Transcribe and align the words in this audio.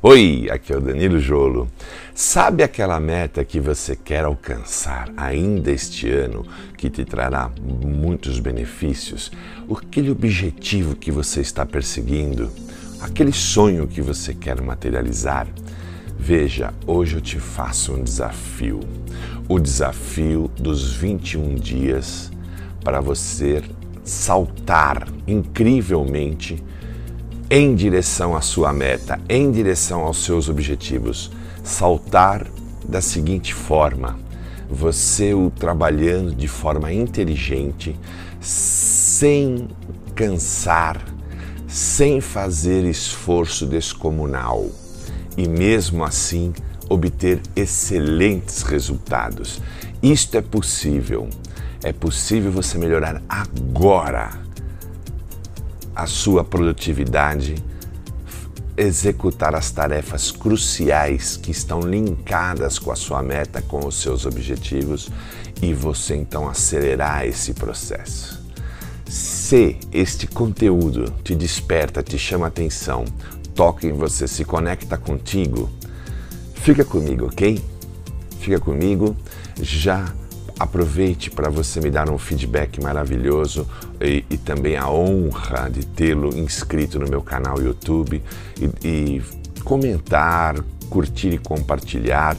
Oi, 0.00 0.46
aqui 0.48 0.72
é 0.72 0.76
o 0.76 0.80
Danilo 0.80 1.18
Jolo. 1.18 1.68
Sabe 2.14 2.62
aquela 2.62 3.00
meta 3.00 3.44
que 3.44 3.58
você 3.58 3.96
quer 3.96 4.22
alcançar 4.22 5.12
ainda 5.16 5.72
este 5.72 6.08
ano, 6.08 6.46
que 6.76 6.88
te 6.88 7.04
trará 7.04 7.50
muitos 7.60 8.38
benefícios? 8.38 9.32
Aquele 9.68 10.12
objetivo 10.12 10.94
que 10.94 11.10
você 11.10 11.40
está 11.40 11.66
perseguindo? 11.66 12.48
Aquele 13.00 13.32
sonho 13.32 13.88
que 13.88 14.00
você 14.00 14.32
quer 14.32 14.60
materializar? 14.60 15.48
Veja, 16.16 16.72
hoje 16.86 17.16
eu 17.16 17.20
te 17.20 17.40
faço 17.40 17.92
um 17.94 18.04
desafio. 18.04 18.78
O 19.48 19.58
desafio 19.58 20.48
dos 20.56 20.92
21 20.92 21.56
dias 21.56 22.30
para 22.84 23.00
você 23.00 23.64
saltar 24.04 25.08
incrivelmente 25.26 26.62
em 27.50 27.74
direção 27.74 28.36
à 28.36 28.40
sua 28.40 28.72
meta, 28.72 29.18
em 29.28 29.50
direção 29.50 30.02
aos 30.02 30.24
seus 30.24 30.48
objetivos. 30.48 31.30
Saltar 31.62 32.46
da 32.86 33.00
seguinte 33.00 33.54
forma: 33.54 34.18
você 34.68 35.34
o 35.34 35.50
trabalhando 35.50 36.34
de 36.34 36.48
forma 36.48 36.92
inteligente, 36.92 37.98
sem 38.40 39.68
cansar, 40.14 41.02
sem 41.66 42.20
fazer 42.20 42.84
esforço 42.84 43.66
descomunal 43.66 44.66
e 45.36 45.48
mesmo 45.48 46.04
assim 46.04 46.52
obter 46.88 47.40
excelentes 47.54 48.62
resultados. 48.62 49.60
Isto 50.02 50.36
é 50.36 50.42
possível. 50.42 51.28
É 51.82 51.92
possível 51.92 52.50
você 52.50 52.76
melhorar 52.76 53.22
agora 53.28 54.47
a 55.98 56.06
sua 56.06 56.44
produtividade, 56.44 57.56
executar 58.76 59.56
as 59.56 59.72
tarefas 59.72 60.30
cruciais 60.30 61.36
que 61.36 61.50
estão 61.50 61.80
linkadas 61.80 62.78
com 62.78 62.92
a 62.92 62.94
sua 62.94 63.20
meta, 63.20 63.60
com 63.60 63.84
os 63.84 64.00
seus 64.00 64.24
objetivos 64.24 65.10
e 65.60 65.74
você 65.74 66.14
então 66.14 66.48
acelerar 66.48 67.26
esse 67.26 67.52
processo. 67.52 68.40
Se 69.08 69.76
este 69.92 70.28
conteúdo 70.28 71.12
te 71.24 71.34
desperta, 71.34 72.00
te 72.00 72.16
chama 72.16 72.46
atenção, 72.46 73.04
toca 73.52 73.84
em 73.84 73.92
você, 73.92 74.28
se 74.28 74.44
conecta 74.44 74.96
contigo, 74.96 75.68
fica 76.54 76.84
comigo, 76.84 77.26
ok? 77.26 77.60
Fica 78.38 78.60
comigo, 78.60 79.16
já 79.60 80.14
aproveite 80.60 81.28
para 81.28 81.50
você 81.50 81.80
me 81.80 81.90
dar 81.90 82.08
um 82.08 82.18
feedback 82.18 82.80
maravilhoso 82.80 83.68
e, 84.00 84.24
e 84.30 84.36
também 84.36 84.76
a 84.76 84.88
honra 84.88 85.68
de 85.70 85.84
tê-lo 85.86 86.36
inscrito 86.36 86.98
no 86.98 87.08
meu 87.08 87.22
canal 87.22 87.60
YouTube 87.60 88.22
e, 88.60 88.86
e 88.86 89.22
comentar, 89.64 90.56
curtir 90.88 91.34
e 91.34 91.38
compartilhar 91.38 92.36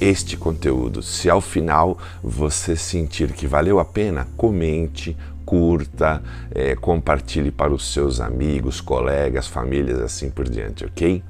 este 0.00 0.36
conteúdo. 0.36 1.02
Se 1.02 1.28
ao 1.28 1.40
final 1.40 1.98
você 2.22 2.74
sentir 2.74 3.32
que 3.32 3.46
valeu 3.46 3.78
a 3.78 3.84
pena, 3.84 4.26
comente, 4.36 5.16
curta, 5.44 6.22
é, 6.52 6.74
compartilhe 6.76 7.50
para 7.50 7.72
os 7.72 7.92
seus 7.92 8.20
amigos, 8.20 8.80
colegas, 8.80 9.46
famílias, 9.46 10.00
assim 10.00 10.30
por 10.30 10.48
diante, 10.48 10.84
ok? 10.84 11.22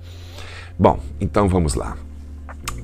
Bom, 0.79 1.01
então 1.21 1.49
vamos 1.49 1.75
lá. 1.75 1.97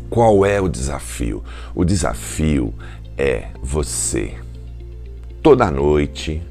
Qual 0.08 0.46
é 0.46 0.60
o 0.60 0.68
desafio? 0.68 1.44
O 1.74 1.84
desafio 1.84 2.72
é 3.18 3.48
você, 3.62 4.34
toda 5.42 5.70
noite, 5.70 6.42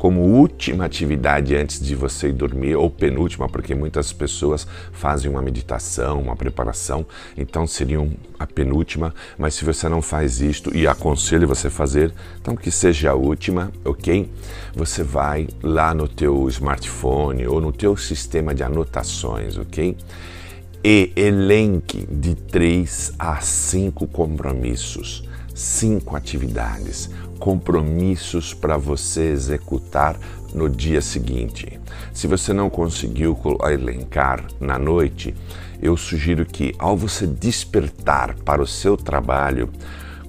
como 0.00 0.22
última 0.22 0.86
atividade 0.86 1.54
antes 1.54 1.78
de 1.78 1.94
você 1.94 2.32
dormir, 2.32 2.74
ou 2.74 2.88
penúltima, 2.88 3.46
porque 3.50 3.74
muitas 3.74 4.14
pessoas 4.14 4.66
fazem 4.92 5.30
uma 5.30 5.42
meditação, 5.42 6.22
uma 6.22 6.34
preparação, 6.34 7.04
então 7.36 7.66
seria 7.66 7.98
a 8.38 8.46
penúltima, 8.46 9.14
mas 9.36 9.52
se 9.52 9.62
você 9.62 9.90
não 9.90 10.00
faz 10.00 10.40
isto 10.40 10.74
e 10.74 10.86
aconselho 10.86 11.46
você 11.46 11.68
fazer, 11.68 12.14
então 12.40 12.56
que 12.56 12.70
seja 12.70 13.10
a 13.10 13.14
última, 13.14 13.70
ok? 13.84 14.26
Você 14.74 15.02
vai 15.02 15.46
lá 15.62 15.92
no 15.92 16.08
teu 16.08 16.48
smartphone 16.48 17.46
ou 17.46 17.60
no 17.60 17.70
teu 17.70 17.94
sistema 17.94 18.54
de 18.54 18.62
anotações, 18.62 19.58
ok? 19.58 19.94
E 20.82 21.12
elenque 21.14 22.08
de 22.10 22.34
três 22.34 23.12
a 23.18 23.38
cinco 23.42 24.06
compromissos 24.06 25.28
cinco 25.60 26.16
atividades, 26.16 27.10
compromissos 27.38 28.54
para 28.54 28.78
você 28.78 29.30
executar 29.30 30.18
no 30.54 30.68
dia 30.68 31.02
seguinte. 31.02 31.78
Se 32.12 32.26
você 32.26 32.52
não 32.52 32.70
conseguiu 32.70 33.38
elencar 33.70 34.44
na 34.58 34.78
noite, 34.78 35.34
eu 35.82 35.96
sugiro 35.96 36.46
que 36.46 36.74
ao 36.78 36.96
você 36.96 37.26
despertar 37.26 38.34
para 38.36 38.62
o 38.62 38.66
seu 38.66 38.96
trabalho, 38.96 39.70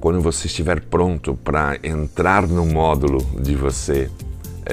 quando 0.01 0.19
você 0.19 0.47
estiver 0.47 0.81
pronto 0.81 1.33
para 1.35 1.79
entrar 1.81 2.47
no 2.47 2.65
módulo 2.65 3.19
de 3.39 3.55
você 3.55 4.09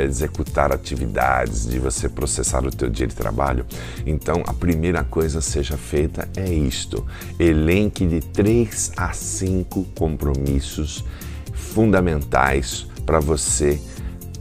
executar 0.02 0.72
atividades, 0.72 1.66
de 1.66 1.78
você 1.78 2.08
processar 2.08 2.64
o 2.64 2.70
teu 2.70 2.88
dia 2.88 3.06
de 3.06 3.14
trabalho, 3.14 3.66
então 4.06 4.42
a 4.46 4.52
primeira 4.52 5.04
coisa 5.04 5.40
seja 5.40 5.76
feita 5.76 6.28
é 6.36 6.52
isto: 6.52 7.06
elenque 7.38 8.06
de 8.06 8.20
três 8.20 8.92
a 8.96 9.12
cinco 9.12 9.84
compromissos 9.94 11.04
fundamentais 11.52 12.86
para 13.04 13.20
você 13.20 13.80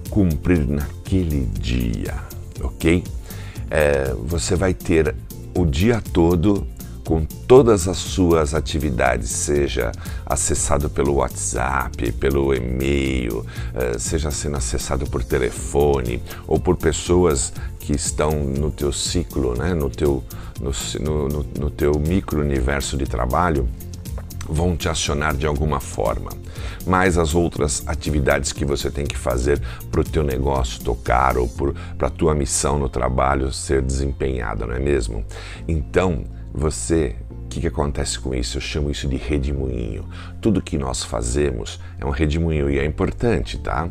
cumprir 0.09 0.67
naquele 0.67 1.45
dia, 1.45 2.15
ok? 2.61 3.03
É, 3.69 4.13
você 4.13 4.55
vai 4.55 4.73
ter 4.73 5.15
o 5.55 5.65
dia 5.65 6.01
todo 6.13 6.65
com 7.07 7.23
todas 7.23 7.87
as 7.87 7.95
suas 7.95 8.53
atividades, 8.53 9.29
seja 9.29 9.93
acessado 10.25 10.89
pelo 10.89 11.13
WhatsApp, 11.13 12.11
pelo 12.11 12.53
e-mail, 12.53 13.45
eh, 13.73 13.97
seja 13.97 14.29
sendo 14.29 14.57
acessado 14.57 15.09
por 15.09 15.23
telefone 15.23 16.21
ou 16.45 16.59
por 16.59 16.75
pessoas 16.75 17.53
que 17.79 17.93
estão 17.93 18.31
no 18.31 18.69
teu 18.71 18.91
ciclo, 18.91 19.57
né, 19.57 19.73
no 19.73 19.89
teu, 19.89 20.21
no, 20.59 21.29
no, 21.29 21.45
no 21.57 21.71
teu 21.71 21.93
micro-universo 21.97 22.97
de 22.97 23.05
trabalho, 23.05 23.69
vão 24.47 24.75
te 24.75 24.89
acionar 24.89 25.35
de 25.35 25.45
alguma 25.45 25.79
forma. 25.79 26.29
Mas 26.85 27.17
as 27.17 27.35
outras 27.35 27.83
atividades 27.85 28.51
que 28.51 28.65
você 28.65 28.89
tem 28.89 29.05
que 29.05 29.17
fazer 29.17 29.61
para 29.91 30.01
o 30.01 30.03
teu 30.03 30.23
negócio 30.23 30.83
tocar 30.83 31.37
ou 31.37 31.49
para 31.97 32.07
a 32.07 32.11
tua 32.11 32.33
missão 32.33 32.79
no 32.79 32.89
trabalho 32.89 33.51
ser 33.51 33.81
desempenhada, 33.81 34.65
não 34.65 34.73
é 34.73 34.79
mesmo? 34.79 35.25
Então, 35.67 36.23
você, 36.53 37.15
que, 37.57 37.61
que 37.61 37.67
acontece 37.67 38.19
com 38.19 38.33
isso? 38.33 38.57
Eu 38.57 38.61
chamo 38.61 38.91
isso 38.91 39.07
de 39.07 39.17
redemoinho. 39.17 40.07
Tudo 40.39 40.61
que 40.61 40.77
nós 40.77 41.03
fazemos 41.03 41.79
é 41.99 42.05
um 42.05 42.11
redemoinho 42.11 42.69
e 42.69 42.77
é 42.77 42.85
importante, 42.85 43.57
tá? 43.57 43.89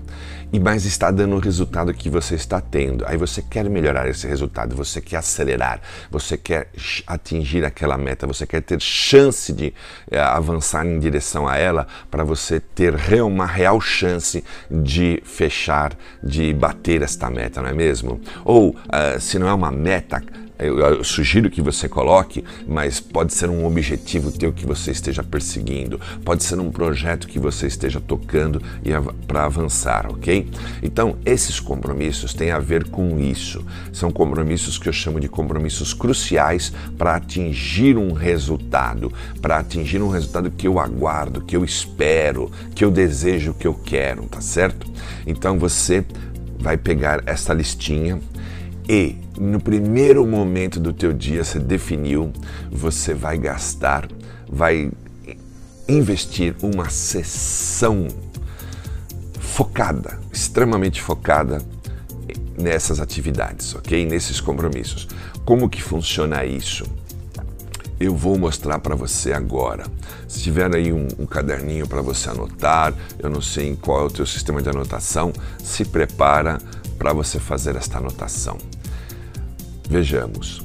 E 0.53 0.61
mais 0.61 0.85
está 0.85 1.11
dando 1.11 1.35
o 1.35 1.39
resultado 1.41 1.93
que 1.93 2.09
você 2.09 2.37
está 2.37 2.61
tendo. 2.61 3.05
Aí 3.07 3.17
você 3.17 3.43
quer 3.43 3.69
melhorar 3.69 4.09
esse 4.09 4.27
resultado, 4.27 4.77
você 4.77 5.01
quer 5.01 5.17
acelerar, 5.17 5.81
você 6.11 6.37
quer 6.37 6.71
atingir 7.07 7.65
aquela 7.65 7.99
meta, 7.99 8.27
você 8.27 8.47
quer 8.47 8.63
ter 8.63 8.81
chance 8.81 9.53
de 9.53 9.75
é, 10.11 10.21
avançar 10.21 10.87
em 10.87 10.99
direção 11.01 11.49
a 11.49 11.57
ela 11.57 11.87
para 12.11 12.23
você 12.23 12.61
ter 12.61 12.95
uma 13.23 13.47
real 13.47 13.81
chance 13.81 14.45
de 14.71 15.21
fechar, 15.25 15.93
de 16.23 16.55
bater 16.55 17.03
esta 17.03 17.29
meta, 17.29 17.61
não 17.61 17.69
é 17.69 17.75
mesmo? 17.75 18.21
Ou 18.45 18.71
uh, 18.71 19.21
se 19.21 19.39
não 19.39 19.49
é 19.49 19.53
uma 19.53 19.73
meta, 19.73 20.23
eu, 20.59 21.05
sugiro 21.05 21.51
que 21.51 21.61
você 21.61 21.89
coloque, 21.89 22.45
mas 22.67 23.01
pode 23.01 23.35
ser 23.35 23.51
um 23.51 23.67
objetivo 23.67 24.33
teu 24.33 24.53
que 24.53 24.67
você 24.67 24.91
esteja 24.91 25.23
perseguindo, 25.23 26.01
pode 26.25 26.45
ser 26.45 26.59
um 26.59 26.71
projeto 26.71 27.29
que 27.29 27.39
você 27.39 27.67
esteja 27.67 28.01
tocando 28.01 28.63
e 28.85 28.91
para 29.27 29.45
avançar, 29.45 30.07
ok? 30.11 30.49
Então, 30.83 31.17
esses 31.25 31.61
compromissos 31.61 32.33
têm 32.33 32.51
a 32.51 32.59
ver 32.59 32.89
com 32.89 33.19
isso. 33.21 33.65
São 33.93 34.11
compromissos 34.11 34.79
que 34.79 34.89
eu 34.89 34.93
chamo 34.93 35.21
de 35.21 35.29
compromissos 35.29 35.93
cruciais 35.93 36.73
para 36.97 37.17
atingir 37.17 37.97
um 37.97 38.13
resultado, 38.13 39.13
para 39.43 39.59
atingir 39.59 40.01
um 40.03 40.09
resultado 40.09 40.51
que 40.51 40.67
eu 40.67 40.79
aguardo, 40.79 41.43
que 41.43 41.57
eu 41.57 41.65
espero, 41.65 42.51
que 42.75 42.85
eu 42.85 42.91
desejo, 42.91 43.55
que 43.55 43.67
eu 43.67 43.75
quero, 43.75 44.25
tá 44.25 44.41
certo? 44.41 44.87
Então 45.27 45.59
você 45.59 46.05
vai 46.59 46.77
pegar 46.77 47.23
essa 47.27 47.53
listinha 47.53 48.21
e 48.89 49.17
no 49.39 49.61
primeiro 49.61 50.27
momento 50.27 50.81
do 50.81 50.93
teu 50.93 51.13
dia 51.13 51.45
você 51.45 51.59
definiu, 51.59 52.33
você 52.71 53.15
vai 53.15 53.39
gastar, 53.39 54.09
vai 54.49 54.91
investir 55.89 56.55
uma 56.63 56.89
sessão 56.89 58.09
focada, 59.39 60.19
extremamente 60.33 61.01
focada 61.01 61.63
nessas 62.59 63.01
atividades, 63.01 63.75
ok? 63.75 64.05
Nesses 64.07 64.41
compromissos. 64.41 65.09
Como 65.45 65.69
que 65.69 65.83
funciona 65.83 66.45
isso? 66.45 66.85
Eu 67.99 68.15
vou 68.15 68.37
mostrar 68.39 68.79
para 68.79 68.95
você 68.95 69.33
agora. 69.33 69.85
Se 70.29 70.41
tiver 70.41 70.75
aí 70.75 70.93
um, 70.93 71.09
um 71.19 71.25
caderninho 71.25 71.87
para 71.87 72.03
você 72.03 72.29
anotar, 72.29 72.93
eu 73.19 73.31
não 73.31 73.41
sei 73.41 73.69
em 73.69 73.77
qual 73.77 74.03
é 74.03 74.05
o 74.05 74.11
teu 74.11 74.27
sistema 74.27 74.61
de 74.61 74.69
anotação, 74.69 75.33
se 75.63 75.85
prepara 75.85 76.59
para 76.99 77.13
você 77.13 77.39
fazer 77.39 77.77
esta 77.77 77.99
anotação. 77.99 78.59
Vejamos. 79.89 80.65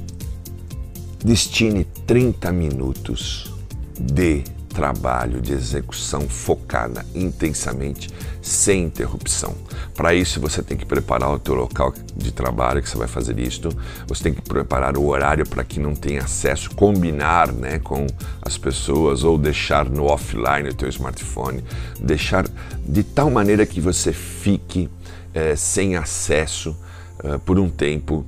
Destine 1.24 1.84
30 2.06 2.50
minutos 2.50 3.52
de 3.98 4.42
trabalho 4.72 5.40
de 5.40 5.52
execução 5.52 6.22
focada 6.22 7.04
intensamente, 7.14 8.10
sem 8.40 8.84
interrupção. 8.84 9.54
Para 9.94 10.14
isso 10.14 10.40
você 10.40 10.62
tem 10.62 10.76
que 10.76 10.86
preparar 10.86 11.30
o 11.30 11.38
teu 11.38 11.54
local 11.54 11.92
de 12.16 12.32
trabalho 12.32 12.82
que 12.82 12.88
você 12.88 12.96
vai 12.96 13.06
fazer 13.06 13.38
isto. 13.38 13.68
Você 14.08 14.24
tem 14.24 14.34
que 14.34 14.42
preparar 14.42 14.96
o 14.96 15.06
horário 15.06 15.46
para 15.46 15.62
que 15.62 15.78
não 15.78 15.94
tenha 15.94 16.22
acesso, 16.22 16.74
combinar, 16.74 17.52
né, 17.52 17.78
com 17.78 18.06
as 18.40 18.56
pessoas 18.56 19.22
ou 19.22 19.38
deixar 19.38 19.88
no 19.88 20.06
offline 20.06 20.68
o 20.68 20.74
teu 20.74 20.88
smartphone, 20.88 21.62
deixar 22.00 22.48
de 22.84 23.02
tal 23.04 23.30
maneira 23.30 23.64
que 23.66 23.80
você 23.80 24.12
fique 24.12 24.88
é, 25.34 25.54
sem 25.54 25.96
acesso 25.96 26.76
é, 27.22 27.38
por 27.38 27.58
um 27.58 27.68
tempo 27.68 28.26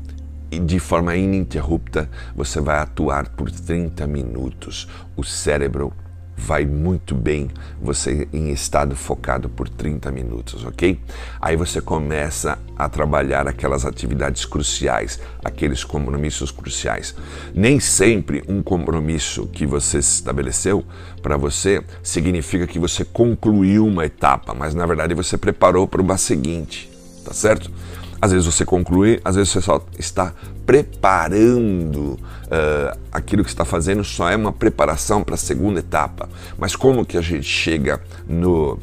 e 0.55 0.59
de 0.61 0.79
forma 0.79 1.17
ininterrupta 1.17 2.09
você 2.35 2.61
vai 2.61 2.79
atuar 2.79 3.29
por 3.31 3.51
30 3.51 4.07
minutos. 4.07 4.89
O 5.17 5.25
cérebro 5.25 5.93
vai 6.37 6.65
muito 6.65 7.15
bem 7.15 7.51
você 7.81 8.29
em 8.33 8.51
estado 8.51 8.95
focado 8.95 9.49
por 9.49 9.69
30 9.69 10.13
minutos, 10.13 10.65
ok? 10.65 11.01
Aí 11.41 11.57
você 11.57 11.81
começa 11.81 12.59
a 12.77 12.89
trabalhar 12.89 13.49
aquelas 13.49 13.85
atividades 13.85 14.45
cruciais, 14.45 15.21
aqueles 15.45 15.83
compromissos 15.83 16.51
cruciais. 16.53 17.15
Nem 17.53 17.81
sempre 17.81 18.45
um 18.49 18.63
compromisso 18.63 19.47
que 19.47 19.67
você 19.67 19.99
estabeleceu 19.99 20.85
para 21.21 21.37
você 21.37 21.83
significa 22.03 22.67
que 22.67 22.79
você 22.79 23.05
concluiu 23.05 23.87
uma 23.87 24.07
etapa, 24.07 24.55
mas 24.55 24.73
na 24.73 24.87
verdade 24.87 25.15
você 25.15 25.37
preparou 25.37 25.89
para 25.89 26.03
uma 26.03 26.17
seguinte, 26.17 26.91
tá 27.25 27.33
certo? 27.33 27.71
Às 28.21 28.33
vezes 28.33 28.47
você 28.47 28.65
conclui, 28.65 29.21
às 29.25 29.37
vezes 29.37 29.53
você 29.53 29.61
só 29.61 29.85
está 29.99 30.33
preparando 30.65 32.19
uh, 32.45 32.99
aquilo 33.13 33.45
que 33.45 33.51
está 33.51 33.65
fazendo, 33.65 34.03
só 34.03 34.31
é 34.31 34.37
uma 34.37 34.53
preparação 34.53 35.23
para 35.23 35.35
a 35.35 35.39
segunda 35.39 35.81
etapa. 35.81 36.29
Mas 36.57 36.75
como 36.75 37.05
que 37.05 37.17
a 37.17 37.21
gente 37.21 37.47
chega 37.47 38.01
no, 38.27 38.79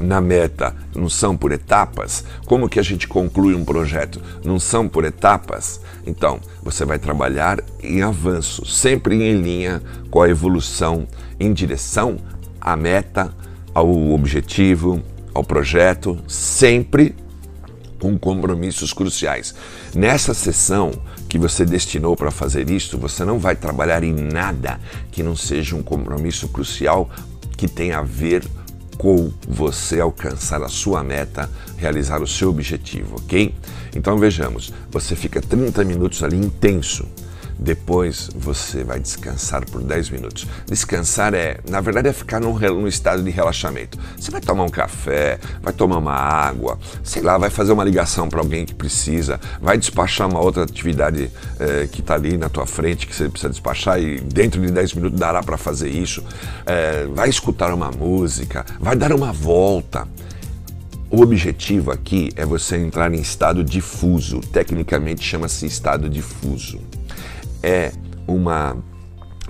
na 0.00 0.20
meta 0.20 0.74
não 0.94 1.08
são 1.08 1.36
por 1.36 1.52
etapas? 1.52 2.24
Como 2.46 2.68
que 2.68 2.80
a 2.80 2.82
gente 2.82 3.06
conclui 3.06 3.54
um 3.54 3.64
projeto? 3.64 4.20
Não 4.44 4.58
são 4.58 4.88
por 4.88 5.04
etapas? 5.04 5.80
Então, 6.06 6.40
você 6.62 6.84
vai 6.84 6.98
trabalhar 6.98 7.62
em 7.82 8.02
avanço, 8.02 8.64
sempre 8.66 9.14
em 9.22 9.40
linha 9.40 9.82
com 10.10 10.20
a 10.20 10.28
evolução, 10.28 11.06
em 11.38 11.52
direção 11.52 12.16
à 12.60 12.76
meta, 12.76 13.32
ao 13.72 14.12
objetivo, 14.12 15.02
ao 15.32 15.42
projeto, 15.42 16.18
sempre 16.28 17.14
com 18.04 18.18
compromissos 18.18 18.92
cruciais. 18.92 19.54
Nessa 19.94 20.34
sessão 20.34 20.92
que 21.26 21.38
você 21.38 21.64
destinou 21.64 22.14
para 22.14 22.30
fazer 22.30 22.68
isso, 22.68 22.98
você 22.98 23.24
não 23.24 23.38
vai 23.38 23.56
trabalhar 23.56 24.04
em 24.04 24.12
nada 24.12 24.78
que 25.10 25.22
não 25.22 25.34
seja 25.34 25.74
um 25.74 25.82
compromisso 25.82 26.46
crucial 26.48 27.08
que 27.56 27.66
tenha 27.66 28.00
a 28.00 28.02
ver 28.02 28.44
com 28.98 29.32
você 29.48 30.00
alcançar 30.00 30.62
a 30.62 30.68
sua 30.68 31.02
meta, 31.02 31.50
realizar 31.78 32.20
o 32.20 32.26
seu 32.26 32.50
objetivo, 32.50 33.16
ok? 33.16 33.54
Então 33.96 34.18
vejamos, 34.18 34.70
você 34.90 35.16
fica 35.16 35.40
30 35.40 35.82
minutos 35.82 36.22
ali 36.22 36.36
intenso 36.36 37.06
depois 37.58 38.28
você 38.34 38.84
vai 38.84 38.98
descansar 38.98 39.64
por 39.70 39.82
10 39.82 40.10
minutos. 40.10 40.46
Descansar 40.66 41.34
é, 41.34 41.58
na 41.68 41.80
verdade, 41.80 42.08
é 42.08 42.12
ficar 42.12 42.40
num, 42.40 42.58
num, 42.58 42.86
estado 42.86 43.22
de 43.22 43.30
relaxamento. 43.30 43.98
Você 44.18 44.30
vai 44.30 44.40
tomar 44.40 44.64
um 44.64 44.68
café, 44.68 45.38
vai 45.62 45.72
tomar 45.72 45.98
uma 45.98 46.14
água, 46.14 46.78
sei 47.02 47.22
lá, 47.22 47.38
vai 47.38 47.50
fazer 47.50 47.72
uma 47.72 47.84
ligação 47.84 48.28
para 48.28 48.40
alguém 48.40 48.64
que 48.64 48.74
precisa, 48.74 49.40
vai 49.60 49.78
despachar 49.78 50.28
uma 50.28 50.40
outra 50.40 50.64
atividade 50.64 51.30
eh, 51.58 51.88
que 51.90 52.00
está 52.00 52.14
ali 52.14 52.36
na 52.36 52.48
tua 52.48 52.66
frente 52.66 53.06
que 53.06 53.14
você 53.14 53.28
precisa 53.28 53.50
despachar 53.50 54.00
e 54.00 54.20
dentro 54.20 54.60
de 54.60 54.70
10 54.70 54.94
minutos 54.94 55.18
dará 55.18 55.42
para 55.42 55.56
fazer 55.56 55.88
isso. 55.88 56.22
Eh, 56.66 57.06
vai 57.14 57.28
escutar 57.28 57.72
uma 57.72 57.90
música, 57.90 58.64
vai 58.80 58.96
dar 58.96 59.12
uma 59.12 59.32
volta. 59.32 60.06
O 61.10 61.22
objetivo 61.22 61.92
aqui 61.92 62.30
é 62.34 62.44
você 62.44 62.76
entrar 62.76 63.12
em 63.14 63.20
estado 63.20 63.62
difuso, 63.62 64.40
tecnicamente 64.40 65.22
chama-se 65.22 65.64
estado 65.66 66.10
difuso 66.10 66.80
é 67.64 67.92
uma, 68.28 68.76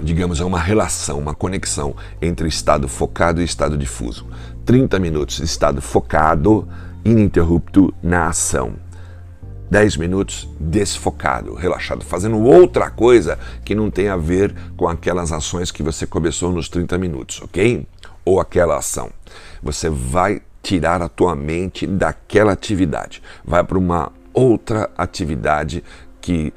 digamos, 0.00 0.40
é 0.40 0.44
uma 0.44 0.60
relação, 0.60 1.18
uma 1.18 1.34
conexão 1.34 1.96
entre 2.22 2.46
estado 2.46 2.86
focado 2.86 3.42
e 3.42 3.44
estado 3.44 3.76
difuso. 3.76 4.26
30 4.64 5.00
minutos 5.00 5.38
de 5.38 5.44
estado 5.44 5.82
focado, 5.82 6.66
ininterrupto 7.04 7.92
na 8.00 8.28
ação. 8.28 8.74
10 9.68 9.96
minutos 9.96 10.48
desfocado, 10.60 11.54
relaxado, 11.54 12.04
fazendo 12.04 12.38
outra 12.38 12.88
coisa 12.88 13.36
que 13.64 13.74
não 13.74 13.90
tem 13.90 14.08
a 14.08 14.16
ver 14.16 14.54
com 14.76 14.86
aquelas 14.86 15.32
ações 15.32 15.72
que 15.72 15.82
você 15.82 16.06
começou 16.06 16.52
nos 16.52 16.68
30 16.68 16.96
minutos, 16.96 17.42
ok? 17.42 17.84
Ou 18.24 18.40
aquela 18.40 18.76
ação. 18.76 19.10
Você 19.60 19.90
vai 19.90 20.40
tirar 20.62 21.02
a 21.02 21.08
tua 21.08 21.34
mente 21.34 21.86
daquela 21.86 22.52
atividade, 22.52 23.20
vai 23.44 23.64
para 23.64 23.76
uma 23.76 24.12
outra 24.32 24.90
atividade 24.96 25.82
que 26.20 26.52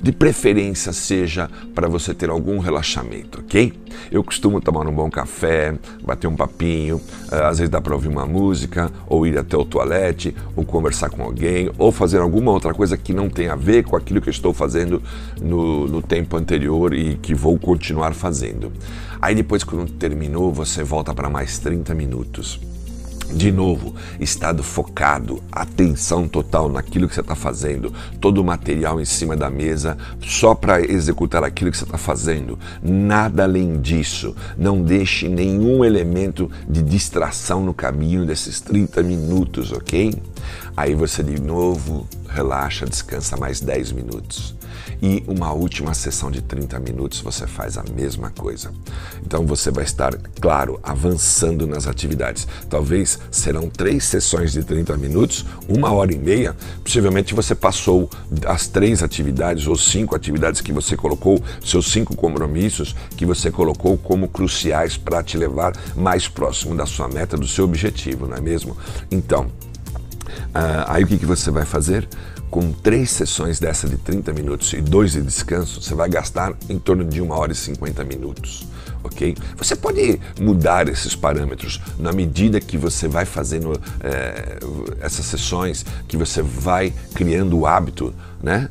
de 0.00 0.12
preferência 0.12 0.92
seja 0.92 1.50
para 1.74 1.88
você 1.88 2.14
ter 2.14 2.30
algum 2.30 2.58
relaxamento, 2.58 3.40
ok? 3.40 3.72
Eu 4.10 4.22
costumo 4.22 4.60
tomar 4.60 4.86
um 4.86 4.92
bom 4.92 5.10
café, 5.10 5.74
bater 6.04 6.28
um 6.28 6.36
papinho, 6.36 7.00
eh, 7.32 7.42
às 7.44 7.58
vezes 7.58 7.70
dá 7.70 7.80
para 7.80 7.94
ouvir 7.94 8.08
uma 8.08 8.24
música, 8.24 8.90
ou 9.06 9.26
ir 9.26 9.36
até 9.36 9.56
o 9.56 9.64
toalete, 9.64 10.34
ou 10.54 10.64
conversar 10.64 11.10
com 11.10 11.22
alguém, 11.22 11.70
ou 11.76 11.90
fazer 11.90 12.18
alguma 12.18 12.52
outra 12.52 12.72
coisa 12.72 12.96
que 12.96 13.12
não 13.12 13.28
tem 13.28 13.48
a 13.48 13.56
ver 13.56 13.84
com 13.84 13.96
aquilo 13.96 14.20
que 14.20 14.28
eu 14.28 14.32
estou 14.32 14.54
fazendo 14.54 15.02
no, 15.40 15.88
no 15.88 16.00
tempo 16.00 16.36
anterior 16.36 16.94
e 16.94 17.16
que 17.16 17.34
vou 17.34 17.58
continuar 17.58 18.14
fazendo. 18.14 18.72
Aí 19.20 19.34
depois, 19.34 19.64
quando 19.64 19.90
terminou, 19.90 20.52
você 20.52 20.84
volta 20.84 21.12
para 21.12 21.28
mais 21.28 21.58
30 21.58 21.94
minutos 21.94 22.60
de 23.32 23.52
novo, 23.52 23.94
estado 24.18 24.62
focado, 24.62 25.42
atenção 25.52 26.26
total 26.26 26.68
naquilo 26.68 27.08
que 27.08 27.14
você 27.14 27.20
está 27.20 27.34
fazendo, 27.34 27.92
todo 28.20 28.38
o 28.38 28.44
material 28.44 29.00
em 29.00 29.04
cima 29.04 29.36
da 29.36 29.50
mesa, 29.50 29.96
só 30.20 30.54
para 30.54 30.80
executar 30.80 31.44
aquilo 31.44 31.70
que 31.70 31.76
você 31.76 31.84
está 31.84 31.98
fazendo, 31.98 32.58
nada 32.82 33.44
além 33.44 33.80
disso. 33.80 34.34
Não 34.56 34.82
deixe 34.82 35.28
nenhum 35.28 35.84
elemento 35.84 36.50
de 36.68 36.82
distração 36.82 37.64
no 37.64 37.74
caminho 37.74 38.24
desses 38.24 38.60
30 38.60 39.02
minutos, 39.02 39.72
ok? 39.72 40.14
Aí 40.76 40.94
você 40.94 41.22
de 41.22 41.40
novo 41.40 42.06
relaxa, 42.28 42.86
descansa 42.86 43.36
mais 43.36 43.60
10 43.60 43.92
minutos 43.92 44.58
e 45.00 45.22
uma 45.26 45.52
última 45.52 45.94
sessão 45.94 46.30
de 46.30 46.40
30 46.42 46.78
minutos 46.80 47.20
você 47.20 47.46
faz 47.46 47.78
a 47.78 47.84
mesma 47.94 48.30
coisa. 48.30 48.72
Então 49.24 49.46
você 49.46 49.70
vai 49.70 49.84
estar, 49.84 50.14
claro, 50.40 50.78
avançando 50.82 51.66
nas 51.66 51.86
atividades. 51.86 52.46
Talvez 52.68 53.17
serão 53.30 53.68
três 53.68 54.04
sessões 54.04 54.52
de 54.52 54.62
30 54.62 54.96
minutos, 54.96 55.44
uma 55.68 55.92
hora 55.92 56.12
e 56.12 56.18
meia. 56.18 56.56
Possivelmente 56.82 57.34
você 57.34 57.54
passou 57.54 58.10
as 58.46 58.66
três 58.66 59.02
atividades 59.02 59.66
ou 59.66 59.76
cinco 59.76 60.14
atividades 60.14 60.60
que 60.60 60.72
você 60.72 60.96
colocou, 60.96 61.42
seus 61.64 61.90
cinco 61.90 62.16
compromissos 62.16 62.94
que 63.16 63.26
você 63.26 63.50
colocou 63.50 63.96
como 63.98 64.28
cruciais 64.28 64.96
para 64.96 65.22
te 65.22 65.36
levar 65.36 65.72
mais 65.96 66.28
próximo 66.28 66.74
da 66.74 66.86
sua 66.86 67.08
meta, 67.08 67.36
do 67.36 67.46
seu 67.46 67.64
objetivo, 67.64 68.26
não 68.26 68.36
é 68.36 68.40
mesmo? 68.40 68.76
Então, 69.10 69.44
uh, 69.44 70.84
aí 70.86 71.04
o 71.04 71.06
que, 71.06 71.18
que 71.18 71.26
você 71.26 71.50
vai 71.50 71.64
fazer? 71.64 72.08
com 72.50 72.72
três 72.72 73.10
sessões 73.10 73.58
dessa 73.58 73.88
de 73.88 73.96
30 73.96 74.32
minutos 74.32 74.72
e 74.72 74.80
dois 74.80 75.12
de 75.12 75.22
descanso, 75.22 75.82
você 75.82 75.94
vai 75.94 76.08
gastar 76.08 76.54
em 76.68 76.78
torno 76.78 77.04
de 77.04 77.20
uma 77.20 77.36
hora 77.36 77.52
e 77.52 77.54
50 77.54 78.04
minutos. 78.04 78.66
Ok? 79.02 79.36
Você 79.56 79.76
pode 79.76 80.20
mudar 80.40 80.88
esses 80.88 81.14
parâmetros 81.14 81.80
na 81.98 82.12
medida 82.12 82.60
que 82.60 82.76
você 82.76 83.08
vai 83.08 83.24
fazendo 83.24 83.80
é, 84.00 84.58
essas 85.00 85.26
sessões, 85.26 85.84
que 86.06 86.16
você 86.16 86.42
vai 86.42 86.92
criando 87.14 87.58
o 87.58 87.66
hábito, 87.66 88.14
né? 88.42 88.68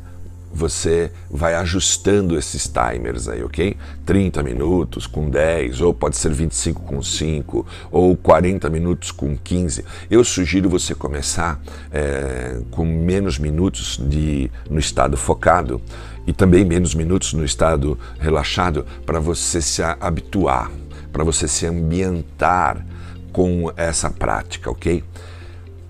Você 0.54 1.12
vai 1.30 1.56
ajustando 1.56 2.38
esses 2.38 2.68
timers 2.68 3.28
aí, 3.28 3.44
ok? 3.44 3.78
30 4.06 4.42
minutos 4.44 5.06
com 5.06 5.30
10, 5.30 5.82
ou 5.82 5.94
pode 5.94 6.18
ser 6.18 6.32
25 6.32 6.82
com 6.82 7.02
5, 7.02 7.66
ou 7.92 8.16
40 8.16 8.70
minutos 8.70 9.12
com 9.12 9.38
15. 9.38 9.86
Eu 10.10 10.24
sugiro 10.24 10.70
você 10.70 10.96
começar 10.96 11.62
é, 11.92 12.60
com 12.72 12.86
menos 12.86 13.38
minutos 13.38 13.98
de, 13.98 14.50
no 14.70 14.80
estado 14.80 15.18
focado 15.18 15.82
e 16.26 16.34
também 16.34 16.66
menos 16.66 16.94
minutos 16.96 17.34
no 17.34 17.46
estado 17.46 17.98
relaxado 18.20 18.86
para 19.06 19.20
você 19.20 19.62
se 19.62 19.82
habituar, 20.00 20.72
para 21.12 21.24
você 21.24 21.48
se 21.48 21.66
ambientar 21.66 22.86
com 23.32 23.72
essa 23.78 24.10
prática, 24.10 24.70
ok? 24.70 25.04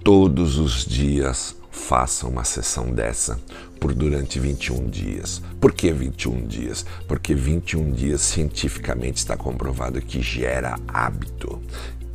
Todos 0.04 0.58
os 0.58 0.86
dias 0.86 1.56
faça 1.72 2.28
uma 2.28 2.44
sessão 2.44 2.92
dessa 2.92 3.40
por 3.80 3.94
durante 3.94 4.40
21 4.40 4.90
dias. 4.90 5.42
Por 5.60 5.74
que 5.74 5.92
21 5.92 6.48
dias? 6.48 6.86
Porque 7.08 7.34
21 7.34 7.94
dias 7.94 8.22
cientificamente 8.22 9.20
está 9.20 9.38
comprovado 9.38 10.02
que 10.02 10.22
gera 10.22 10.80
hábito, 10.88 11.62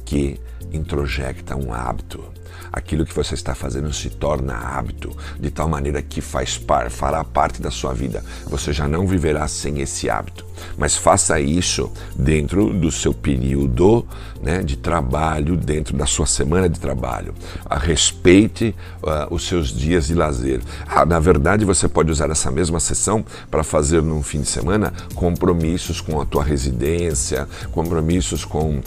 que 0.05 0.41
introjecta 0.73 1.57
um 1.57 1.73
hábito. 1.73 2.33
Aquilo 2.73 3.05
que 3.05 3.15
você 3.15 3.35
está 3.35 3.55
fazendo 3.55 3.93
se 3.93 4.11
torna 4.11 4.55
hábito, 4.55 5.15
de 5.39 5.51
tal 5.51 5.69
maneira 5.69 6.01
que 6.03 6.21
faz 6.21 6.57
par, 6.57 6.91
fará 6.91 7.23
parte 7.25 7.61
da 7.61 7.71
sua 7.71 7.93
vida. 7.93 8.25
Você 8.47 8.73
já 8.73 8.89
não 8.89 9.07
viverá 9.07 9.47
sem 9.49 9.81
esse 9.81 10.09
hábito. 10.09 10.53
Mas 10.77 10.97
faça 10.97 11.41
isso 11.41 11.91
dentro 12.15 12.73
do 12.73 12.91
seu 12.91 13.13
período 13.13 14.07
né, 14.43 14.63
de 14.63 14.77
trabalho, 14.77 15.57
dentro 15.57 15.97
da 15.97 16.07
sua 16.07 16.27
semana 16.27 16.69
de 16.69 16.81
trabalho. 16.81 17.35
A 17.65 17.79
respeite 17.79 18.75
uh, 19.03 19.33
os 19.33 19.47
seus 19.47 19.69
dias 19.69 20.09
de 20.09 20.15
lazer. 20.15 20.61
Ah, 20.87 21.07
na 21.07 21.21
verdade, 21.21 21.65
você 21.65 21.89
pode 21.89 22.11
usar 22.11 22.31
essa 22.31 22.51
mesma 22.51 22.81
sessão 22.81 23.25
para 23.51 23.63
fazer 23.63 24.03
num 24.03 24.23
fim 24.23 24.41
de 24.41 24.49
semana 24.49 24.93
compromissos 25.15 26.01
com 26.01 26.21
a 26.21 26.27
tua 26.27 26.43
residência, 26.43 27.49
compromissos 27.71 28.45
com 28.45 28.79
uh, 28.79 28.83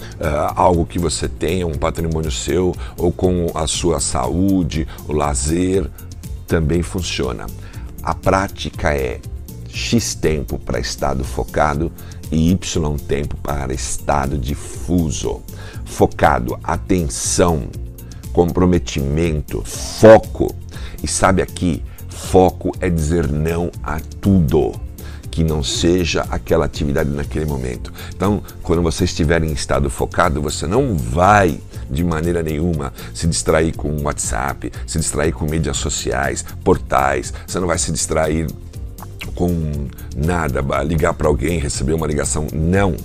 algo 0.55 0.85
que 0.85 0.99
você 0.99 1.27
tenha, 1.27 1.65
um 1.65 1.75
patrimônio 1.75 2.31
seu, 2.31 2.75
ou 2.97 3.11
com 3.11 3.51
a 3.57 3.67
sua 3.67 3.99
saúde, 3.99 4.87
o 5.07 5.13
lazer, 5.13 5.89
também 6.47 6.81
funciona. 6.81 7.45
A 8.03 8.13
prática 8.13 8.93
é 8.93 9.19
X 9.67 10.15
tempo 10.15 10.57
para 10.57 10.79
estado 10.79 11.23
focado 11.23 11.91
e 12.31 12.51
Y 12.51 12.97
tempo 12.97 13.35
para 13.37 13.73
estado 13.73 14.37
difuso. 14.37 15.41
Focado, 15.83 16.57
atenção, 16.63 17.67
comprometimento, 18.31 19.61
foco. 19.63 20.53
E 21.03 21.07
sabe 21.07 21.41
aqui, 21.41 21.83
foco 22.07 22.71
é 22.79 22.89
dizer 22.89 23.29
não 23.31 23.71
a 23.83 23.99
tudo 24.21 24.71
que 25.35 25.43
não 25.43 25.61
seja 25.61 26.25
aquela 26.29 26.63
atividade 26.65 27.09
naquele 27.09 27.45
momento. 27.45 27.91
Então, 28.15 28.41
quando 28.63 28.81
você 28.81 29.03
estiver 29.03 29.43
em 29.43 29.51
estado 29.51 29.89
focado, 29.89 30.41
você 30.41 30.65
não 30.65 30.95
vai 30.95 31.59
de 31.89 32.03
maneira 32.03 32.41
nenhuma 32.43 32.93
se 33.13 33.27
distrair 33.27 33.75
com 33.75 34.03
WhatsApp, 34.03 34.71
se 34.85 34.99
distrair 34.99 35.31
com 35.31 35.45
mídias 35.45 35.77
sociais, 35.77 36.43
portais, 36.63 37.33
você 37.45 37.59
não 37.59 37.67
vai 37.67 37.77
se 37.77 37.91
distrair 37.91 38.47
com 39.33 39.87
nada, 40.15 40.61
ligar 40.83 41.13
para 41.13 41.27
alguém, 41.27 41.59
receber 41.59 41.93
uma 41.93 42.07
ligação. 42.07 42.47
Não. 42.53 42.95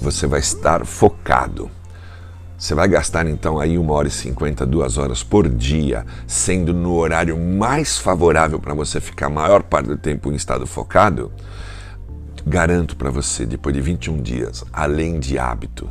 Você 0.00 0.26
vai 0.26 0.40
estar 0.40 0.86
focado. 0.86 1.70
Você 2.56 2.74
vai 2.74 2.88
gastar 2.88 3.26
então 3.26 3.58
aí 3.58 3.78
uma 3.78 3.94
hora 3.94 4.08
e 4.08 4.10
cinquenta, 4.10 4.66
duas 4.66 4.98
horas 4.98 5.22
por 5.22 5.48
dia, 5.48 6.04
sendo 6.26 6.74
no 6.74 6.94
horário 6.94 7.38
mais 7.38 7.96
favorável 7.96 8.58
para 8.58 8.74
você 8.74 9.00
ficar 9.00 9.26
a 9.26 9.30
maior 9.30 9.62
parte 9.62 9.86
do 9.86 9.96
tempo 9.96 10.30
em 10.30 10.34
estado 10.34 10.66
focado. 10.66 11.32
Garanto 12.46 12.96
para 12.96 13.10
você, 13.10 13.46
depois 13.46 13.74
de 13.74 13.80
21 13.80 14.20
dias, 14.20 14.64
além 14.72 15.18
de 15.18 15.38
hábito, 15.38 15.90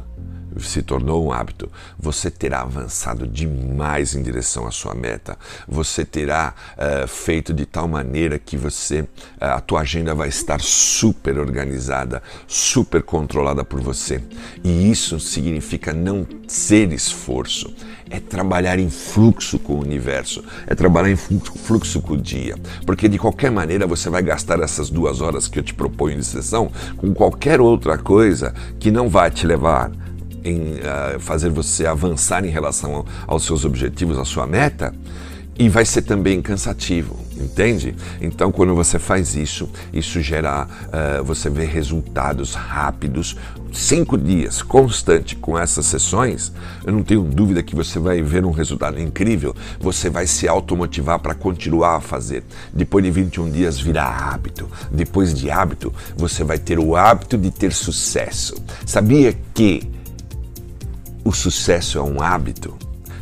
se 0.58 0.82
tornou 0.82 1.26
um 1.26 1.32
hábito, 1.32 1.70
você 1.98 2.32
terá 2.32 2.62
avançado 2.62 3.28
demais 3.28 4.16
em 4.16 4.24
direção 4.24 4.68
à 4.68 4.72
sua 4.72 4.96
meta. 4.96 5.38
Você 5.68 6.04
terá 6.04 6.54
uh, 6.78 7.08
feito 7.08 7.54
de 7.54 7.66
tal 7.66 7.88
maneira 7.88 8.40
que 8.40 8.58
você, 8.58 9.02
uh, 9.02 9.08
a 9.40 9.62
tua 9.62 9.82
agenda 9.82 10.16
vai 10.16 10.30
estar 10.30 10.62
super 10.62 11.38
organizada, 11.38 12.22
super 12.48 13.04
controlada 13.04 13.64
por 13.64 13.82
você. 13.82 14.24
E 14.64 14.90
isso 14.90 15.20
significa 15.20 15.94
não 15.94 16.28
ser 16.48 16.92
esforço, 16.92 17.74
é 18.10 18.20
trabalhar 18.20 18.80
em 18.80 18.90
fluxo 18.90 19.60
com 19.60 19.74
o 19.74 19.82
universo, 19.82 20.44
é 20.66 20.74
trabalhar 20.74 21.12
em 21.12 21.16
fluxo 21.16 22.02
com 22.02 22.14
o 22.14 22.18
dia. 22.18 22.56
Porque 22.86 23.08
de 23.08 23.20
qualquer 23.20 23.52
maneira 23.52 23.86
você 23.86 24.10
vai 24.10 24.22
gastar 24.22 24.60
essas 24.60 24.90
duas 24.90 25.22
horas 25.22 25.48
que 25.48 25.60
eu 25.60 25.64
te 25.64 25.74
proponho 25.74 26.18
de 26.18 26.26
sessão 26.26 26.72
com 26.98 27.14
qualquer 27.14 27.62
outra 27.62 27.98
coisa 27.98 28.54
que 28.80 28.92
não 28.92 29.10
vai 29.10 29.30
te 29.30 29.46
levar 29.46 29.92
em 30.44 30.76
uh, 30.76 31.20
fazer 31.20 31.50
você 31.50 31.86
avançar 31.86 32.46
em 32.46 32.50
relação 32.50 33.06
aos 33.28 33.44
seus 33.44 33.66
objetivos, 33.66 34.18
à 34.18 34.26
sua 34.26 34.46
meta, 34.48 34.94
e 35.60 35.68
vai 35.68 35.84
ser 35.84 36.04
também 36.04 36.42
cansativo, 36.42 37.20
entende? 37.36 37.94
Então, 38.22 38.50
quando 38.50 38.74
você 38.74 38.98
faz 38.98 39.36
isso, 39.36 39.70
isso 39.92 40.22
gera, 40.22 40.66
uh, 40.66 41.24
você 41.26 41.50
vê 41.50 41.66
resultados 41.66 42.54
rápidos, 42.54 43.36
cinco 43.74 44.18
dias, 44.18 44.62
constante 44.62 45.36
com 45.36 45.60
essas 45.60 45.86
sessões, 45.86 46.54
eu 46.86 46.94
não 46.94 47.04
tenho 47.04 47.24
dúvida 47.24 47.62
que 47.62 47.76
você 47.76 48.00
vai 48.00 48.22
ver 48.22 48.46
um 48.46 48.52
resultado 48.52 49.02
incrível, 49.02 49.54
você 49.82 50.10
vai 50.10 50.26
se 50.26 50.48
automotivar 50.48 51.20
para 51.20 51.36
continuar 51.36 51.98
a 51.98 52.02
fazer. 52.02 52.42
Depois 52.74 53.04
de 53.04 53.12
21 53.12 53.52
dias 53.52 53.78
virá 53.78 54.06
hábito, 54.06 54.66
depois 54.90 55.34
de 55.34 55.52
hábito, 55.52 55.94
você 56.16 56.42
vai 56.42 56.58
ter 56.58 56.80
o 56.80 56.96
hábito 56.96 57.38
de 57.38 57.52
ter 57.52 57.74
sucesso. 57.74 58.56
Sabia 58.86 59.36
que 59.54 59.99
o 61.24 61.32
sucesso 61.32 61.98
é 61.98 62.02
um 62.02 62.22
hábito. 62.22 62.78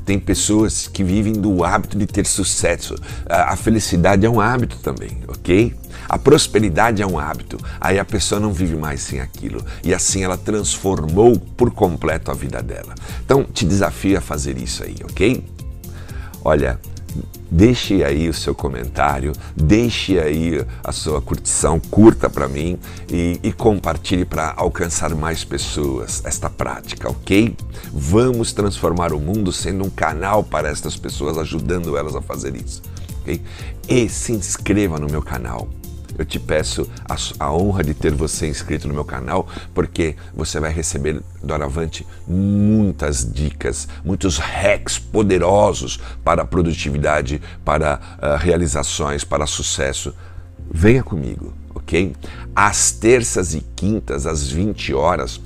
Tem 0.05 0.17
pessoas 0.17 0.87
que 0.87 1.03
vivem 1.03 1.33
do 1.33 1.65
hábito 1.65 1.97
de 1.97 2.07
ter 2.07 2.25
sucesso. 2.25 2.95
A 3.27 3.57
felicidade 3.57 4.25
é 4.25 4.29
um 4.29 4.39
hábito 4.39 4.77
também, 4.77 5.17
ok? 5.27 5.75
A 6.07 6.17
prosperidade 6.17 7.01
é 7.01 7.05
um 7.05 7.19
hábito. 7.19 7.57
Aí 7.79 7.99
a 7.99 8.05
pessoa 8.05 8.39
não 8.39 8.53
vive 8.53 8.77
mais 8.77 9.01
sem 9.01 9.19
aquilo. 9.19 9.61
E 9.83 9.93
assim 9.93 10.23
ela 10.23 10.37
transformou 10.37 11.37
por 11.37 11.71
completo 11.71 12.31
a 12.31 12.33
vida 12.33 12.63
dela. 12.63 12.95
Então 13.25 13.43
te 13.43 13.65
desafio 13.65 14.17
a 14.17 14.21
fazer 14.21 14.57
isso 14.57 14.81
aí, 14.81 14.95
ok? 15.03 15.43
Olha, 16.41 16.79
Deixe 17.49 18.03
aí 18.03 18.27
o 18.27 18.33
seu 18.33 18.53
comentário, 18.53 19.31
deixe 19.55 20.19
aí 20.19 20.65
a 20.83 20.91
sua 20.91 21.21
curtição, 21.21 21.79
curta 21.79 22.29
para 22.29 22.47
mim 22.47 22.77
e, 23.09 23.39
e 23.41 23.53
compartilhe 23.53 24.25
para 24.25 24.53
alcançar 24.57 25.15
mais 25.15 25.45
pessoas 25.45 26.21
esta 26.25 26.49
prática, 26.49 27.09
ok? 27.09 27.55
Vamos 27.93 28.51
transformar 28.51 29.13
o 29.13 29.19
mundo 29.19 29.53
sendo 29.53 29.85
um 29.85 29.89
canal 29.89 30.43
para 30.43 30.69
estas 30.69 30.97
pessoas, 30.97 31.37
ajudando 31.37 31.95
elas 31.95 32.15
a 32.15 32.21
fazer 32.21 32.53
isso, 32.55 32.81
ok? 33.21 33.41
E 33.87 34.09
se 34.09 34.33
inscreva 34.33 34.99
no 34.99 35.07
meu 35.07 35.21
canal 35.21 35.69
eu 36.17 36.25
te 36.25 36.39
peço 36.39 36.89
a, 37.07 37.15
a, 37.45 37.53
honra 37.53 37.83
de 37.83 37.93
ter 37.93 38.13
você 38.13 38.47
inscrito 38.47 38.87
no 38.87 38.93
meu 38.93 39.05
canal, 39.05 39.47
porque 39.73 40.15
você 40.33 40.59
vai 40.59 40.71
receber 40.71 41.21
doravante 41.43 42.05
muitas 42.27 43.29
dicas, 43.31 43.87
muitos 44.03 44.37
hacks 44.37 44.97
poderosos 44.97 45.99
para 46.23 46.43
produtividade, 46.45 47.41
para 47.63 47.99
uh, 48.17 48.37
realizações, 48.37 49.23
para 49.23 49.45
sucesso. 49.45 50.13
Venha 50.69 51.03
comigo, 51.03 51.53
ok? 51.73 52.15
Às 52.55 52.91
terças 52.91 53.53
e 53.53 53.61
quintas, 53.75 54.25
às 54.25 54.49
20 54.49 54.93
horas, 54.93 55.39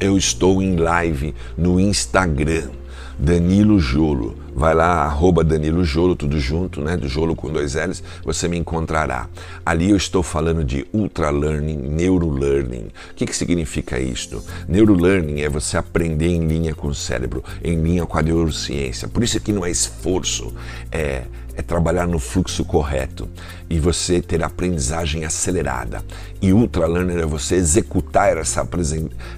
eu 0.00 0.16
estou 0.16 0.62
em 0.62 0.76
live 0.76 1.34
no 1.56 1.80
Instagram 1.80 2.70
Danilo 3.18 3.78
Jolo. 3.78 4.36
Vai 4.54 4.74
lá, 4.74 5.04
arroba 5.04 5.44
Danilo 5.44 5.84
Jolo, 5.84 6.16
tudo 6.16 6.40
junto, 6.40 6.80
né? 6.80 6.96
Do 6.96 7.08
Jolo 7.08 7.36
com 7.36 7.50
dois 7.50 7.74
L's, 7.74 8.02
você 8.24 8.48
me 8.48 8.56
encontrará. 8.56 9.28
Ali 9.64 9.90
eu 9.90 9.96
estou 9.96 10.22
falando 10.22 10.64
de 10.64 10.86
Ultra 10.92 11.30
Learning, 11.30 11.76
Neurolearning. 11.76 12.88
O 13.10 13.14
que, 13.14 13.26
que 13.26 13.36
significa 13.36 13.98
isto? 13.98 14.42
Neurolearning 14.66 15.40
é 15.40 15.48
você 15.48 15.76
aprender 15.76 16.28
em 16.28 16.46
linha 16.46 16.74
com 16.74 16.88
o 16.88 16.94
cérebro, 16.94 17.44
em 17.62 17.80
linha 17.82 18.06
com 18.06 18.18
a 18.18 18.22
neurociência. 18.22 19.08
Por 19.08 19.22
isso 19.22 19.36
aqui 19.36 19.52
não 19.52 19.64
é 19.64 19.70
esforço, 19.70 20.54
é 20.90 21.24
é 21.56 21.62
trabalhar 21.62 22.06
no 22.06 22.18
fluxo 22.18 22.64
correto 22.64 23.28
e 23.68 23.80
você 23.80 24.20
ter 24.20 24.44
aprendizagem 24.44 25.24
acelerada. 25.24 26.04
E 26.40 26.52
Ultra 26.52 26.86
Learner 26.86 27.18
é 27.18 27.26
você 27.26 27.56
executar 27.56 28.36
essa, 28.36 28.68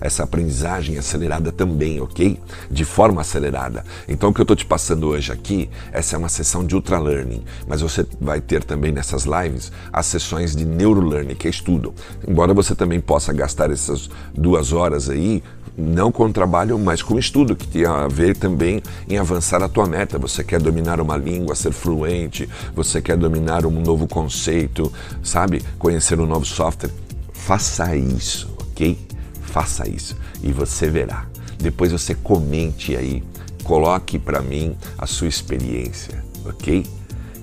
essa 0.01 0.25
aprendizagem 0.25 0.99
acelerada 0.99 1.53
também, 1.53 2.01
ok? 2.01 2.39
De 2.71 2.85
forma 2.85 3.21
acelerada. 3.21 3.85
Então, 4.09 4.31
o 4.31 4.35
que 4.35 4.41
eu 4.41 4.45
estou 4.45 4.57
te 4.57 4.67
passando 4.67 5.07
hoje 5.07 5.33
aqui, 5.33 5.71
essa 5.93 6.17
é 6.17 6.19
uma 6.19 6.29
sessão 6.29 6.67
de 6.67 6.75
Ultra 6.75 6.99
Learning, 6.99 7.45
mas 7.67 7.81
você 7.81 8.05
vai 8.21 8.41
ter 8.41 8.65
também 8.65 8.93
nessas 8.93 9.25
lives 9.25 9.73
as 9.93 10.07
sessões 10.07 10.55
de 10.55 10.65
Neuro 10.65 11.01
Learning, 11.01 11.37
que 11.37 11.47
é 11.47 11.51
estudo. 11.51 11.95
Embora 12.27 12.53
você 12.53 12.75
também 12.75 13.01
possa 13.01 13.33
gastar 13.33 13.71
essas 13.71 14.11
duas 14.35 14.73
horas 14.73 15.09
aí 15.09 15.43
não 15.79 16.11
com 16.11 16.31
trabalho, 16.33 16.77
mas 16.79 17.03
com 17.03 17.19
estudo, 17.19 17.55
que 17.55 17.67
tem 17.67 17.87
a 17.87 18.09
ver 18.09 18.37
também 18.37 18.83
em 19.09 19.17
avançar 19.17 19.63
a 19.63 19.69
tua 19.69 19.87
meta. 19.87 20.19
Você 20.19 20.43
quer 20.43 20.61
dominar 20.61 21.01
uma 21.01 21.17
língua, 21.17 21.55
ser 21.55 21.73
fluente, 21.73 22.49
você 22.75 23.01
quer 23.01 23.17
dominar 23.17 23.65
um 23.65 23.81
novo 23.81 24.09
conceito, 24.09 24.93
sabe? 25.23 25.63
Conhecer 25.79 26.19
um 26.21 26.27
novo 26.27 26.45
software. 26.45 26.91
Faça 27.33 27.95
isso, 27.95 28.53
ok? 28.61 28.99
Faça 29.41 29.89
isso 29.89 30.17
e 30.43 30.53
você 30.53 30.91
verá. 30.91 31.27
Depois 31.59 31.93
você 31.93 32.15
comente 32.15 32.97
aí, 32.97 33.23
coloque 33.65 34.19
para 34.19 34.41
mim 34.41 34.77
a 34.97 35.07
sua 35.07 35.29
experiência, 35.29 36.23
ok? 36.45 36.85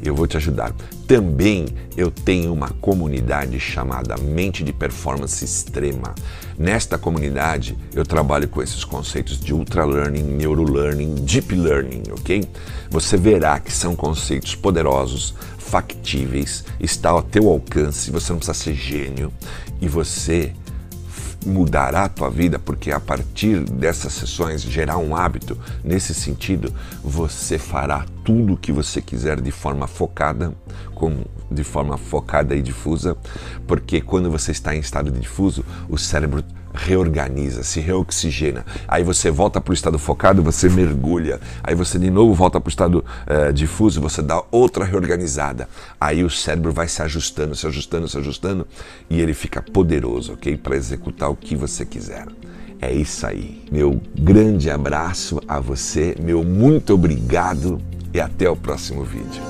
Eu 0.03 0.15
vou 0.15 0.27
te 0.27 0.37
ajudar. 0.37 0.73
Também 1.07 1.65
eu 1.95 2.11
tenho 2.11 2.51
uma 2.51 2.69
comunidade 2.69 3.59
chamada 3.59 4.17
Mente 4.17 4.63
de 4.63 4.73
Performance 4.73 5.43
Extrema. 5.43 6.13
Nesta 6.57 6.97
comunidade 6.97 7.77
eu 7.93 8.05
trabalho 8.05 8.47
com 8.47 8.61
esses 8.61 8.83
conceitos 8.83 9.39
de 9.39 9.53
ultra 9.53 9.85
learning, 9.85 10.23
neuro 10.23 10.63
learning, 10.63 11.15
deep 11.15 11.53
learning, 11.55 12.03
ok? 12.11 12.43
Você 12.89 13.17
verá 13.17 13.59
que 13.59 13.71
são 13.71 13.95
conceitos 13.95 14.55
poderosos, 14.55 15.33
factíveis, 15.57 16.63
está 16.79 17.09
ao 17.09 17.21
teu 17.21 17.49
alcance, 17.49 18.11
você 18.11 18.31
não 18.31 18.39
precisa 18.39 18.57
ser 18.57 18.73
gênio 18.73 19.31
e 19.81 19.87
você 19.87 20.53
mudará 21.45 22.05
a 22.05 22.09
tua 22.09 22.29
vida, 22.29 22.57
porque 22.57 22.91
a 22.91 22.99
partir 22.99 23.59
dessas 23.61 24.13
sessões 24.13 24.61
gerar 24.61 24.97
um 24.97 25.15
hábito 25.15 25.57
nesse 25.83 26.13
sentido, 26.13 26.73
você 27.03 27.57
fará 27.57 28.05
tudo 28.23 28.53
o 28.53 28.57
que 28.57 28.71
você 28.71 29.01
quiser 29.01 29.39
de 29.39 29.51
forma 29.51 29.87
focada, 29.87 30.53
com, 30.93 31.23
de 31.49 31.63
forma 31.63 31.97
focada 31.97 32.55
e 32.55 32.61
difusa, 32.61 33.15
porque 33.67 34.01
quando 34.01 34.29
você 34.29 34.51
está 34.51 34.75
em 34.75 34.79
estado 34.79 35.11
difuso, 35.11 35.63
o 35.87 35.97
cérebro 35.97 36.43
reorganiza, 36.75 37.63
se 37.63 37.79
reoxigena. 37.79 38.65
Aí 38.87 39.03
você 39.03 39.31
volta 39.31 39.59
para 39.59 39.71
o 39.71 39.73
estado 39.73 39.97
focado, 39.97 40.43
você 40.43 40.69
mergulha. 40.69 41.39
Aí 41.63 41.73
você 41.73 41.97
de 41.97 42.09
novo 42.09 42.33
volta 42.33 42.59
para 42.59 42.67
o 42.67 42.69
estado 42.69 43.03
uh, 43.25 43.53
difuso, 43.53 44.01
você 44.01 44.21
dá 44.21 44.43
outra 44.51 44.85
reorganizada. 44.85 45.67
Aí 45.99 46.23
o 46.23 46.29
cérebro 46.29 46.71
vai 46.71 46.87
se 46.87 47.01
ajustando, 47.01 47.55
se 47.55 47.65
ajustando, 47.65 48.07
se 48.07 48.17
ajustando 48.17 48.67
e 49.09 49.19
ele 49.21 49.33
fica 49.33 49.61
poderoso, 49.61 50.33
ok? 50.33 50.57
Para 50.57 50.75
executar 50.75 51.29
o 51.29 51.35
que 51.35 51.55
você 51.55 51.85
quiser. 51.85 52.27
É 52.81 52.93
isso 52.93 53.25
aí. 53.25 53.63
Meu 53.71 54.01
grande 54.19 54.69
abraço 54.69 55.41
a 55.47 55.59
você, 55.59 56.15
meu 56.19 56.43
muito 56.43 56.93
obrigado 56.93 57.81
e 58.13 58.19
até 58.19 58.49
o 58.49 58.55
próximo 58.55 59.03
vídeo. 59.03 59.41